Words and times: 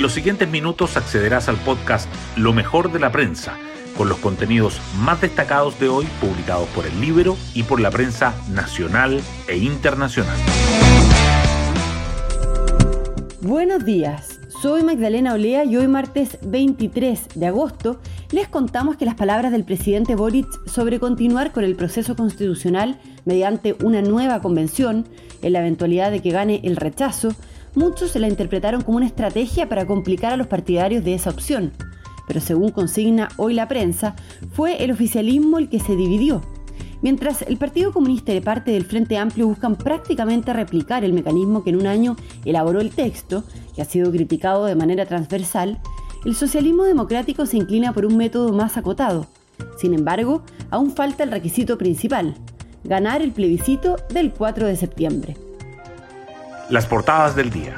En 0.00 0.04
los 0.04 0.14
siguientes 0.14 0.48
minutos 0.48 0.96
accederás 0.96 1.50
al 1.50 1.58
podcast 1.58 2.08
Lo 2.34 2.54
mejor 2.54 2.90
de 2.90 2.98
la 2.98 3.12
prensa, 3.12 3.58
con 3.98 4.08
los 4.08 4.16
contenidos 4.16 4.80
más 4.98 5.20
destacados 5.20 5.78
de 5.78 5.90
hoy 5.90 6.06
publicados 6.22 6.66
por 6.70 6.86
el 6.86 6.98
libro 7.02 7.36
y 7.52 7.64
por 7.64 7.80
la 7.80 7.90
prensa 7.90 8.34
nacional 8.48 9.20
e 9.46 9.58
internacional. 9.58 10.38
Buenos 13.42 13.84
días, 13.84 14.40
soy 14.62 14.84
Magdalena 14.84 15.34
Olea 15.34 15.64
y 15.64 15.76
hoy 15.76 15.86
martes 15.86 16.38
23 16.46 17.28
de 17.34 17.46
agosto 17.46 18.00
les 18.30 18.48
contamos 18.48 18.96
que 18.96 19.04
las 19.04 19.16
palabras 19.16 19.52
del 19.52 19.64
presidente 19.64 20.14
Boric 20.14 20.48
sobre 20.66 20.98
continuar 20.98 21.52
con 21.52 21.62
el 21.62 21.76
proceso 21.76 22.16
constitucional 22.16 22.98
mediante 23.26 23.76
una 23.82 24.00
nueva 24.00 24.40
convención, 24.40 25.04
en 25.42 25.52
la 25.52 25.58
eventualidad 25.58 26.10
de 26.10 26.20
que 26.20 26.30
gane 26.30 26.62
el 26.64 26.76
rechazo, 26.76 27.34
muchos 27.74 28.14
la 28.16 28.28
interpretaron 28.28 28.82
como 28.82 28.96
una 28.98 29.06
estrategia 29.06 29.68
para 29.68 29.86
complicar 29.86 30.32
a 30.32 30.36
los 30.36 30.46
partidarios 30.46 31.04
de 31.04 31.14
esa 31.14 31.30
opción. 31.30 31.72
Pero 32.26 32.40
según 32.40 32.70
consigna 32.70 33.28
hoy 33.36 33.54
la 33.54 33.68
prensa, 33.68 34.14
fue 34.52 34.82
el 34.84 34.90
oficialismo 34.90 35.58
el 35.58 35.68
que 35.68 35.80
se 35.80 35.96
dividió. 35.96 36.42
Mientras 37.02 37.42
el 37.42 37.56
Partido 37.56 37.92
Comunista 37.92 38.34
y 38.34 38.40
parte 38.40 38.72
del 38.72 38.84
Frente 38.84 39.16
Amplio 39.16 39.46
buscan 39.48 39.76
prácticamente 39.76 40.52
replicar 40.52 41.02
el 41.02 41.14
mecanismo 41.14 41.64
que 41.64 41.70
en 41.70 41.76
un 41.76 41.86
año 41.86 42.16
elaboró 42.44 42.80
el 42.80 42.90
texto, 42.90 43.42
que 43.74 43.82
ha 43.82 43.86
sido 43.86 44.10
criticado 44.10 44.66
de 44.66 44.74
manera 44.74 45.06
transversal, 45.06 45.80
el 46.26 46.34
socialismo 46.34 46.84
democrático 46.84 47.46
se 47.46 47.56
inclina 47.56 47.94
por 47.94 48.04
un 48.04 48.18
método 48.18 48.52
más 48.52 48.76
acotado. 48.76 49.26
Sin 49.78 49.94
embargo, 49.94 50.42
aún 50.70 50.90
falta 50.90 51.24
el 51.24 51.30
requisito 51.30 51.78
principal, 51.78 52.34
ganar 52.84 53.22
el 53.22 53.32
plebiscito 53.32 53.96
del 54.12 54.32
4 54.32 54.66
de 54.66 54.76
septiembre. 54.76 55.49
Las 56.70 56.86
portadas 56.86 57.34
del 57.34 57.50
día. 57.50 57.74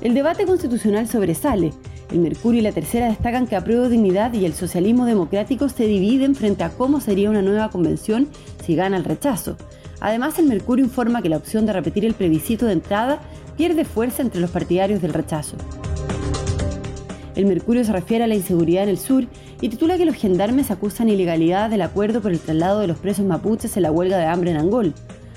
El 0.00 0.14
debate 0.14 0.44
constitucional 0.44 1.06
sobresale. 1.06 1.72
El 2.10 2.18
Mercurio 2.18 2.58
y 2.58 2.64
la 2.64 2.72
Tercera 2.72 3.06
destacan 3.06 3.46
que 3.46 3.54
Apruebo 3.54 3.88
Dignidad 3.88 4.32
y 4.32 4.44
el 4.44 4.54
socialismo 4.54 5.06
democrático 5.06 5.68
se 5.68 5.84
dividen 5.84 6.34
frente 6.34 6.64
a 6.64 6.70
cómo 6.70 7.00
sería 7.00 7.30
una 7.30 7.42
nueva 7.42 7.70
convención 7.70 8.26
si 8.66 8.74
gana 8.74 8.96
el 8.96 9.04
rechazo. 9.04 9.56
Además, 10.00 10.36
el 10.40 10.46
Mercurio 10.46 10.84
informa 10.84 11.22
que 11.22 11.28
la 11.28 11.36
opción 11.36 11.64
de 11.64 11.74
repetir 11.74 12.04
el 12.04 12.14
plebiscito 12.14 12.66
de 12.66 12.72
entrada 12.72 13.20
pierde 13.56 13.84
fuerza 13.84 14.22
entre 14.22 14.40
los 14.40 14.50
partidarios 14.50 15.00
del 15.00 15.12
rechazo. 15.12 15.56
El 17.36 17.46
Mercurio 17.46 17.84
se 17.84 17.92
refiere 17.92 18.24
a 18.24 18.26
la 18.26 18.34
inseguridad 18.34 18.82
en 18.82 18.88
el 18.88 18.98
sur 18.98 19.26
y 19.60 19.68
titula 19.68 19.96
que 19.96 20.06
los 20.06 20.16
gendarmes 20.16 20.72
acusan 20.72 21.08
ilegalidad 21.08 21.70
del 21.70 21.82
acuerdo 21.82 22.20
por 22.20 22.32
el 22.32 22.40
traslado 22.40 22.80
de 22.80 22.88
los 22.88 22.98
presos 22.98 23.24
mapuches 23.24 23.76
en 23.76 23.84
la 23.84 23.92
huelga 23.92 24.18
de 24.18 24.26
hambre 24.26 24.50
en 24.50 24.56
Angol. 24.56 24.92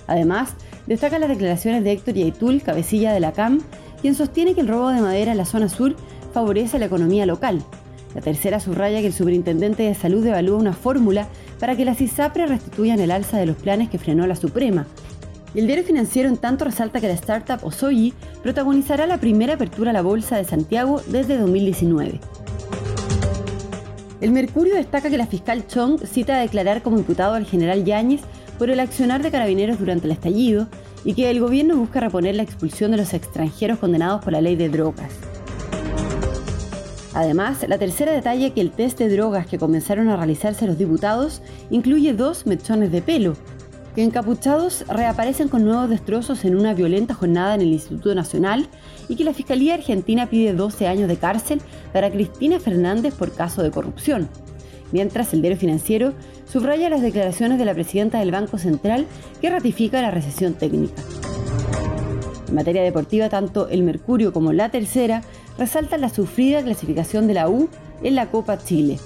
Además, 0.08 0.56
Destaca 0.88 1.17
las 1.17 1.30
declaraciones 1.30 1.84
de 1.84 1.92
Héctor 1.92 2.14
Yaitul, 2.14 2.61
cabecilla 2.61 3.11
de 3.11 3.20
la 3.20 3.31
CAM, 3.31 3.61
quien 4.02 4.14
sostiene 4.14 4.53
que 4.53 4.62
el 4.62 4.67
robo 4.67 4.89
de 4.89 5.02
madera 5.02 5.31
en 5.31 5.38
la 5.38 5.45
zona 5.45 5.67
sur 5.67 5.95
favorece 6.31 6.78
la 6.78 6.86
economía 6.86 7.25
local. 7.25 7.64
La 8.14 8.22
tercera 8.22 8.59
subraya 8.59 9.02
que 9.02 9.08
el 9.08 9.14
superintendente 9.14 9.84
de 9.84 9.95
salud 9.95 10.25
evalúa 10.25 10.58
una 10.58 10.73
fórmula 10.73 11.28
para 11.59 11.75
que 11.75 11.86
las 11.86 12.02
ISAPRE 12.02 12.45
restituyan 12.45 13.00
el 13.00 13.12
alza 13.12 13.38
de 13.38 13.47
los 13.47 13.58
planes 13.58 13.89
que 13.89 13.97
frenó 13.97 14.28
la 14.28 14.36
Suprema. 14.36 14.86
Y 15.56 15.59
el 15.59 15.67
diario 15.67 15.86
financiero 15.86 16.30
en 16.30 16.38
tanto 16.38 16.66
resalta 16.66 17.02
que 17.02 17.08
la 17.08 17.14
startup 17.14 17.66
Osoyi 17.66 18.14
protagonizará 18.44 19.08
la 19.08 19.19
primera 19.19 19.56
apertura 19.56 19.90
a 19.90 19.94
la 19.94 20.02
Bolsa 20.02 20.38
de 20.38 20.44
Santiago 20.44 21.02
desde 21.08 21.38
2019. 21.38 22.19
El 24.22 24.31
Mercurio 24.31 24.75
destaca 24.75 25.09
que 25.09 25.17
la 25.17 25.28
fiscal 25.28 25.67
Chong 25.67 26.00
cita 26.06 26.36
a 26.36 26.42
declarar 26.42 26.84
como 26.84 26.97
imputado 26.97 27.34
al 27.34 27.45
general 27.45 27.86
Yáñez 27.86 28.22
por 28.58 28.70
el 28.70 28.80
accionar 28.80 29.22
de 29.22 29.31
carabineros 29.31 29.80
durante 29.80 30.08
el 30.08 30.11
estallido 30.11 30.67
y 31.03 31.14
que 31.14 31.30
el 31.30 31.39
gobierno 31.39 31.78
busca 31.78 32.00
reponer 32.00 32.36
la 32.36 32.44
expulsión 32.44 32.92
de 32.92 32.97
los 32.97 33.14
extranjeros 33.14 33.80
condenados 33.80 34.23
por 34.23 34.34
la 34.34 34.42
ley 34.42 34.56
de 34.56 34.70
drogas. 34.70 35.12
Además, 37.14 37.66
la 37.67 37.78
tercera 37.78 38.12
detalla 38.12 38.53
que 38.53 38.59
el 38.59 38.72
test 38.72 39.00
de 39.00 39.09
drogas 39.09 39.47
que 39.47 39.58
comenzaron 39.58 40.09
a 40.09 40.17
realizarse 40.17 40.68
los 40.68 40.78
diputados 40.78 41.41
incluye 41.69 42.13
dos 42.13 42.46
mechones 42.46 42.91
de 42.91 43.02
pelo, 43.02 43.35
que 43.96 44.03
encapuchados 44.03 44.85
reaparecen 44.90 45.47
con 45.47 45.63
nuevos 45.63 45.90
destrozos 45.90 46.44
en 46.44 46.57
una 46.57 46.74
violenta 46.74 47.13
jornada 47.13 47.56
en 47.56 47.62
el 47.62 47.72
Instituto 47.72 48.13
Nacional 48.13 48.68
y 49.07 49.16
que 49.16 49.24
la 49.24 49.34
Fiscalía 49.34 49.75
Argentina 49.75 50.28
pide 50.28 50.53
12 50.53 50.88
años 50.88 51.07
de 51.07 51.16
cárcel 51.16 51.62
para 51.94 52.12
Cristina 52.12 52.59
Fernández 52.59 53.13
por 53.13 53.34
caso 53.34 53.63
de 53.63 53.72
corrupción 53.72 54.28
mientras 54.95 55.33
el 55.33 55.41
diario 55.41 55.59
financiero 55.59 56.13
subraya 56.50 56.89
las 56.89 57.01
declaraciones 57.01 57.59
de 57.59 57.66
la 57.66 57.73
presidenta 57.73 58.19
del 58.19 58.31
Banco 58.31 58.57
Central 58.57 59.06
que 59.41 59.50
ratifica 59.50 60.01
la 60.01 60.09
recesión 60.09 60.53
técnica. 60.53 61.03
En 62.47 62.56
materia 62.56 62.81
deportiva, 62.81 63.28
tanto 63.28 63.67
el 63.67 63.83
Mercurio 63.83 64.31
como 64.31 64.53
la 64.53 64.69
Tercera 64.69 65.22
resaltan 65.57 66.00
la 66.00 66.07
sufrida 66.07 66.63
clasificación 66.63 67.28
de 67.28 67.33
la 67.33 67.50
U 67.50 67.67
en 68.03 68.16
la 68.16 68.31
Copa 68.31 68.57
Chile. 68.57 68.97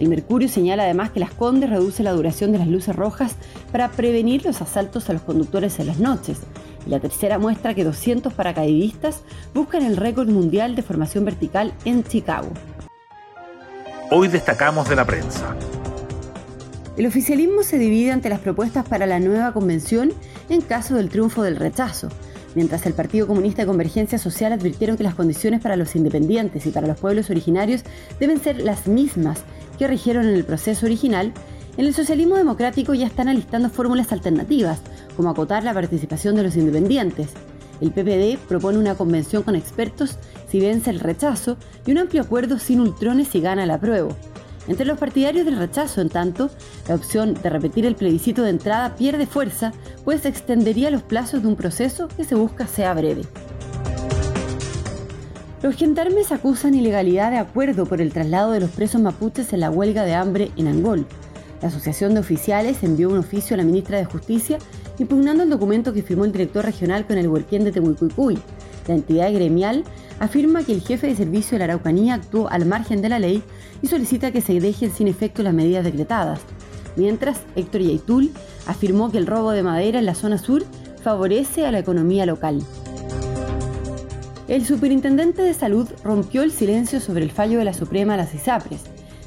El 0.00 0.08
Mercurio 0.08 0.48
señala 0.48 0.82
además 0.82 1.12
que 1.12 1.20
las 1.20 1.32
Condes 1.32 1.70
reduce 1.70 2.02
la 2.02 2.12
duración 2.12 2.50
de 2.50 2.58
las 2.58 2.66
luces 2.66 2.96
rojas 2.96 3.36
para 3.70 3.92
prevenir 3.92 4.44
los 4.44 4.60
asaltos 4.60 5.08
a 5.08 5.12
los 5.12 5.22
conductores 5.22 5.78
en 5.78 5.86
las 5.86 6.00
noches. 6.00 6.38
Y 6.84 6.90
la 6.90 6.98
tercera 6.98 7.38
muestra 7.38 7.74
que 7.74 7.84
200 7.84 8.32
paracaidistas 8.32 9.22
buscan 9.54 9.84
el 9.84 9.96
récord 9.96 10.28
mundial 10.28 10.74
de 10.74 10.82
formación 10.82 11.24
vertical 11.24 11.72
en 11.84 12.02
Chicago. 12.02 12.50
Hoy 14.10 14.28
destacamos 14.28 14.88
de 14.88 14.96
la 14.96 15.04
prensa. 15.04 15.54
El 16.96 17.04
oficialismo 17.04 17.62
se 17.62 17.78
divide 17.78 18.10
ante 18.10 18.30
las 18.30 18.40
propuestas 18.40 18.88
para 18.88 19.04
la 19.04 19.20
nueva 19.20 19.52
convención 19.52 20.14
en 20.48 20.62
caso 20.62 20.94
del 20.94 21.10
triunfo 21.10 21.42
del 21.42 21.56
rechazo, 21.56 22.08
mientras 22.54 22.86
el 22.86 22.94
Partido 22.94 23.26
Comunista 23.26 23.62
de 23.62 23.66
Convergencia 23.66 24.16
Social 24.16 24.54
advirtieron 24.54 24.96
que 24.96 25.02
las 25.02 25.14
condiciones 25.14 25.60
para 25.60 25.76
los 25.76 25.94
independientes 25.94 26.64
y 26.64 26.70
para 26.70 26.86
los 26.86 26.98
pueblos 26.98 27.28
originarios 27.28 27.82
deben 28.18 28.40
ser 28.40 28.62
las 28.62 28.86
mismas 28.86 29.40
que 29.78 29.86
rigieron 29.86 30.26
en 30.26 30.34
el 30.36 30.44
proceso 30.44 30.86
original, 30.86 31.34
en 31.76 31.84
el 31.84 31.92
socialismo 31.92 32.36
democrático 32.36 32.94
ya 32.94 33.06
están 33.06 33.28
alistando 33.28 33.68
fórmulas 33.68 34.10
alternativas, 34.10 34.80
como 35.18 35.28
acotar 35.28 35.64
la 35.64 35.74
participación 35.74 36.34
de 36.34 36.44
los 36.44 36.56
independientes. 36.56 37.28
El 37.82 37.92
PPD 37.92 38.38
propone 38.48 38.78
una 38.78 38.94
convención 38.94 39.42
con 39.42 39.54
expertos 39.54 40.16
si 40.50 40.60
vence 40.60 40.90
el 40.90 41.00
rechazo 41.00 41.56
y 41.86 41.92
un 41.92 41.98
amplio 41.98 42.22
acuerdo 42.22 42.58
sin 42.58 42.80
ultrones 42.80 43.28
si 43.28 43.40
gana 43.40 43.64
el 43.64 43.70
apruebo. 43.70 44.16
Entre 44.68 44.84
los 44.84 44.98
partidarios 44.98 45.46
del 45.46 45.56
rechazo, 45.56 46.00
en 46.02 46.10
tanto, 46.10 46.50
la 46.88 46.94
opción 46.94 47.34
de 47.34 47.48
repetir 47.48 47.86
el 47.86 47.94
plebiscito 47.94 48.42
de 48.42 48.50
entrada 48.50 48.96
pierde 48.96 49.26
fuerza, 49.26 49.72
pues 50.04 50.26
extendería 50.26 50.90
los 50.90 51.02
plazos 51.02 51.42
de 51.42 51.48
un 51.48 51.56
proceso 51.56 52.08
que 52.08 52.24
se 52.24 52.34
busca 52.34 52.66
sea 52.66 52.92
breve. 52.92 53.22
Los 55.62 55.74
gendarmes 55.74 56.30
acusan 56.30 56.74
ilegalidad 56.74 57.30
de 57.30 57.38
acuerdo 57.38 57.86
por 57.86 58.00
el 58.00 58.12
traslado 58.12 58.52
de 58.52 58.60
los 58.60 58.70
presos 58.70 59.00
mapuches 59.00 59.52
en 59.52 59.60
la 59.60 59.70
huelga 59.70 60.04
de 60.04 60.14
hambre 60.14 60.52
en 60.56 60.68
Angol. 60.68 61.06
La 61.60 61.68
Asociación 61.68 62.14
de 62.14 62.20
Oficiales 62.20 62.84
envió 62.84 63.08
un 63.08 63.18
oficio 63.18 63.54
a 63.54 63.56
la 63.56 63.64
ministra 63.64 63.98
de 63.98 64.04
Justicia 64.04 64.58
impugnando 64.98 65.42
el 65.42 65.50
documento 65.50 65.92
que 65.92 66.02
firmó 66.02 66.24
el 66.24 66.32
director 66.32 66.64
regional 66.64 67.06
con 67.06 67.18
el 67.18 67.28
huerquén 67.28 67.64
de 67.64 67.72
Temuicuicuy. 67.72 68.38
La 68.88 68.94
entidad 68.94 69.32
gremial 69.32 69.84
afirma 70.18 70.64
que 70.64 70.72
el 70.72 70.80
jefe 70.80 71.06
de 71.06 71.14
servicio 71.14 71.52
de 71.52 71.58
la 71.58 71.64
Araucanía 71.66 72.14
actuó 72.14 72.48
al 72.48 72.66
margen 72.66 73.02
de 73.02 73.10
la 73.10 73.18
ley 73.18 73.42
y 73.82 73.86
solicita 73.86 74.32
que 74.32 74.40
se 74.40 74.58
dejen 74.60 74.90
sin 74.90 75.06
efecto 75.06 75.42
las 75.42 75.54
medidas 75.54 75.84
decretadas. 75.84 76.40
Mientras, 76.96 77.42
Héctor 77.54 77.82
Yaitul 77.82 78.32
afirmó 78.66 79.12
que 79.12 79.18
el 79.18 79.26
robo 79.26 79.52
de 79.52 79.62
madera 79.62 79.98
en 79.98 80.06
la 80.06 80.14
zona 80.14 80.38
sur 80.38 80.64
favorece 81.04 81.66
a 81.66 81.70
la 81.70 81.78
economía 81.78 82.26
local. 82.26 82.60
El 84.48 84.64
superintendente 84.64 85.42
de 85.42 85.52
salud 85.52 85.86
rompió 86.02 86.42
el 86.42 86.50
silencio 86.50 87.00
sobre 87.00 87.22
el 87.24 87.30
fallo 87.30 87.58
de 87.58 87.66
la 87.66 87.74
Suprema 87.74 88.14
a 88.14 88.16
las 88.16 88.34
ISAPRES. 88.34 88.80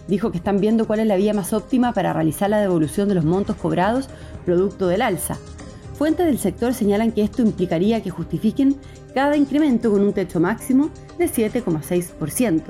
Dijo 0.07 0.31
que 0.31 0.37
están 0.39 0.59
viendo 0.59 0.87
cuál 0.87 1.01
es 1.01 1.07
la 1.07 1.15
vía 1.15 1.35
más 1.35 1.53
óptima 1.53 1.93
para 1.93 2.11
realizar 2.11 2.49
la 2.49 2.59
devolución 2.59 3.07
de 3.07 3.15
los 3.15 3.23
montos 3.23 3.55
cobrados 3.55 4.09
producto 4.43 4.87
del 4.87 5.03
alza. 5.03 5.37
Fuentes 6.01 6.25
del 6.25 6.39
sector 6.39 6.73
señalan 6.73 7.11
que 7.11 7.21
esto 7.21 7.43
implicaría 7.43 8.01
que 8.01 8.09
justifiquen 8.09 8.75
cada 9.13 9.37
incremento 9.37 9.91
con 9.91 10.01
un 10.01 10.13
techo 10.13 10.39
máximo 10.39 10.89
de 11.19 11.29
7,6%. 11.29 12.63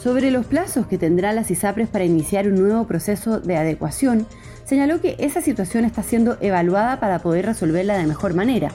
Sobre 0.00 0.30
los 0.30 0.46
plazos 0.46 0.86
que 0.86 0.96
tendrán 0.96 1.34
las 1.34 1.50
ISAPRES 1.50 1.88
para 1.88 2.04
iniciar 2.04 2.46
un 2.46 2.62
nuevo 2.62 2.86
proceso 2.86 3.40
de 3.40 3.56
adecuación, 3.56 4.28
señaló 4.64 5.00
que 5.00 5.16
esa 5.18 5.40
situación 5.40 5.84
está 5.84 6.04
siendo 6.04 6.36
evaluada 6.40 7.00
para 7.00 7.18
poder 7.18 7.46
resolverla 7.46 7.98
de 7.98 8.06
mejor 8.06 8.34
manera. 8.34 8.70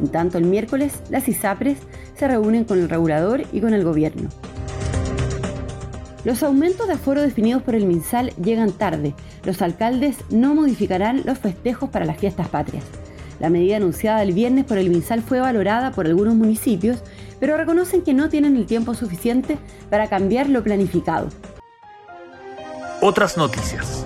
En 0.00 0.08
tanto, 0.08 0.38
el 0.38 0.44
miércoles 0.44 0.94
las 1.10 1.28
ISAPRES 1.28 1.76
se 2.18 2.28
reúnen 2.28 2.64
con 2.64 2.78
el 2.78 2.88
regulador 2.88 3.42
y 3.52 3.60
con 3.60 3.74
el 3.74 3.84
gobierno. 3.84 4.30
Los 6.24 6.42
aumentos 6.42 6.86
de 6.86 6.94
aforo 6.94 7.20
definidos 7.20 7.62
por 7.62 7.74
el 7.74 7.84
MinSal 7.84 8.30
llegan 8.42 8.72
tarde. 8.72 9.14
Los 9.44 9.60
alcaldes 9.60 10.16
no 10.30 10.54
modificarán 10.54 11.20
los 11.26 11.36
festejos 11.36 11.90
para 11.90 12.06
las 12.06 12.16
fiestas 12.16 12.48
patrias. 12.48 12.84
La 13.38 13.50
medida 13.50 13.76
anunciada 13.76 14.22
el 14.22 14.32
viernes 14.32 14.64
por 14.64 14.78
el 14.78 14.88
MinSal 14.88 15.22
fue 15.22 15.40
valorada 15.40 15.92
por 15.92 16.06
algunos 16.06 16.34
municipios, 16.34 16.98
pero 17.38 17.56
reconocen 17.56 18.02
que 18.02 18.14
no 18.14 18.28
tienen 18.28 18.56
el 18.56 18.66
tiempo 18.66 18.94
suficiente 18.94 19.58
para 19.90 20.08
cambiar 20.08 20.48
lo 20.48 20.62
planificado. 20.62 21.28
Otras 23.02 23.36
noticias. 23.36 24.04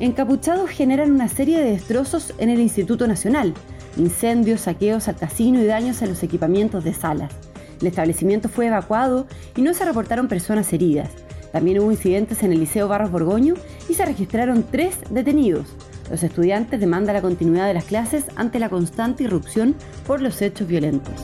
encapuchados 0.00 0.70
generan 0.70 1.12
una 1.12 1.28
serie 1.28 1.58
de 1.58 1.70
destrozos 1.70 2.34
en 2.38 2.48
el 2.48 2.60
Instituto 2.60 3.06
Nacional, 3.06 3.54
incendios, 3.96 4.62
saqueos 4.62 5.08
al 5.08 5.16
casino 5.16 5.60
y 5.60 5.66
daños 5.66 6.02
a 6.02 6.06
los 6.06 6.22
equipamientos 6.22 6.84
de 6.84 6.94
salas. 6.94 7.32
El 7.80 7.86
establecimiento 7.88 8.48
fue 8.48 8.66
evacuado 8.66 9.26
y 9.56 9.62
no 9.62 9.74
se 9.74 9.84
reportaron 9.84 10.26
personas 10.26 10.72
heridas. 10.72 11.10
También 11.52 11.78
hubo 11.80 11.92
incidentes 11.92 12.42
en 12.42 12.52
el 12.52 12.60
Liceo 12.60 12.88
Barros 12.88 13.10
Borgoño 13.10 13.54
y 13.88 13.94
se 13.94 14.04
registraron 14.04 14.64
tres 14.70 14.96
detenidos. 15.10 15.66
Los 16.10 16.22
estudiantes 16.22 16.80
demandan 16.80 17.14
la 17.14 17.22
continuidad 17.22 17.66
de 17.66 17.74
las 17.74 17.84
clases 17.84 18.24
ante 18.36 18.58
la 18.58 18.68
constante 18.68 19.24
irrupción 19.24 19.74
por 20.06 20.20
los 20.20 20.40
hechos 20.42 20.68
violentos. 20.68 21.14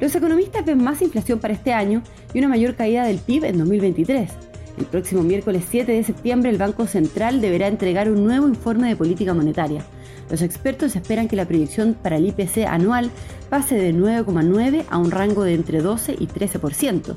Los 0.00 0.14
economistas 0.14 0.64
ven 0.64 0.82
más 0.82 1.02
inflación 1.02 1.40
para 1.40 1.54
este 1.54 1.72
año 1.72 2.02
y 2.32 2.38
una 2.38 2.48
mayor 2.48 2.76
caída 2.76 3.04
del 3.04 3.18
PIB 3.18 3.44
en 3.44 3.58
2023. 3.58 4.30
El 4.78 4.86
próximo 4.86 5.22
miércoles 5.22 5.64
7 5.68 5.90
de 5.90 6.04
septiembre 6.04 6.50
el 6.50 6.56
Banco 6.56 6.86
Central 6.86 7.40
deberá 7.40 7.66
entregar 7.66 8.08
un 8.10 8.24
nuevo 8.24 8.46
informe 8.46 8.88
de 8.88 8.96
política 8.96 9.34
monetaria. 9.34 9.82
Los 10.30 10.42
expertos 10.42 10.94
esperan 10.94 11.26
que 11.26 11.36
la 11.36 11.46
proyección 11.46 11.96
para 12.00 12.16
el 12.16 12.26
IPC 12.26 12.66
anual 12.68 13.10
pase 13.48 13.74
de 13.74 13.92
9,9 13.92 14.84
a 14.88 14.98
un 14.98 15.10
rango 15.10 15.42
de 15.42 15.54
entre 15.54 15.80
12 15.80 16.14
y 16.18 16.26
13%, 16.28 17.14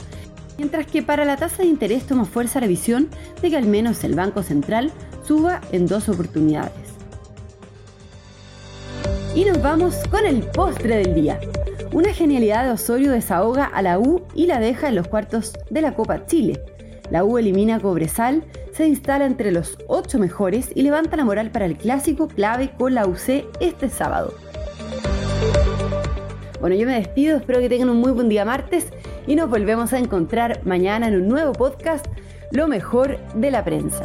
mientras 0.62 0.86
que 0.86 1.02
para 1.02 1.26
la 1.26 1.38
tasa 1.38 1.64
de 1.64 1.70
interés 1.70 2.06
toma 2.06 2.24
fuerza 2.24 2.60
la 2.60 2.68
visión 2.68 3.10
de 3.42 3.50
que 3.50 3.58
al 3.58 3.66
menos 3.66 4.04
el 4.04 4.14
Banco 4.14 4.44
Central 4.44 4.92
suba 5.26 5.60
en 5.72 5.88
dos 5.88 6.08
oportunidades. 6.08 6.72
Y 9.34 9.44
nos 9.44 9.60
vamos 9.60 9.96
con 10.12 10.24
el 10.24 10.44
postre 10.44 10.98
del 10.98 11.16
día. 11.16 11.40
Una 11.92 12.14
genialidad 12.14 12.64
de 12.66 12.74
Osorio 12.74 13.12
desahoga 13.12 13.66
a 13.66 13.82
la 13.82 13.98
U 13.98 14.22
y 14.36 14.46
la 14.46 14.60
deja 14.60 14.90
en 14.90 14.94
los 14.94 15.08
cuartos 15.08 15.54
de 15.72 15.82
la 15.82 15.96
Copa 15.96 16.28
Chile. 16.28 16.62
La 17.10 17.24
U 17.24 17.40
elimina 17.40 17.80
Cobresal, 17.80 18.44
se 18.72 18.88
instala 18.88 19.26
entre 19.26 19.52
los 19.52 19.80
ocho 19.88 20.20
mejores 20.20 20.70
y 20.76 20.84
levanta 20.84 21.18
la 21.18 21.26
moral 21.26 21.50
para 21.50 21.66
el 21.66 21.76
clásico 21.76 22.28
clave 22.28 22.70
con 22.78 22.94
la 22.94 23.08
UC 23.08 23.48
este 23.60 23.90
sábado. 23.90 24.36
Bueno, 26.60 26.76
yo 26.76 26.86
me 26.86 26.94
despido, 26.94 27.38
espero 27.38 27.60
que 27.62 27.70
tengan 27.70 27.90
un 27.90 27.98
muy 27.98 28.12
buen 28.12 28.30
día 28.30 28.46
martes 28.46 28.86
y 29.28 29.36
nos 29.36 29.50
volvemos 29.50 29.94
a 29.94 30.00
encontrar 30.00 30.62
mañana 30.66 31.08
en 31.08 31.16
un 31.16 31.28
nuevo 31.28 31.54
podcast, 31.54 32.06
Lo 32.52 32.68
mejor 32.68 33.18
de 33.34 33.50
la 33.52 33.64
prensa. 33.64 34.02